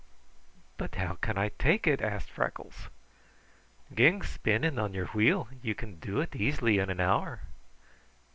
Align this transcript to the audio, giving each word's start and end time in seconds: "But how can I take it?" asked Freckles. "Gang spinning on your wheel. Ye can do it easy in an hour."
"But 0.77 0.95
how 0.95 1.13
can 1.13 1.37
I 1.37 1.49
take 1.49 1.85
it?" 1.85 2.01
asked 2.01 2.27
Freckles. 2.31 2.89
"Gang 3.93 4.23
spinning 4.23 4.79
on 4.79 4.95
your 4.95 5.05
wheel. 5.09 5.47
Ye 5.61 5.75
can 5.75 5.99
do 5.99 6.19
it 6.21 6.35
easy 6.35 6.79
in 6.79 6.89
an 6.89 6.99
hour." 6.99 7.41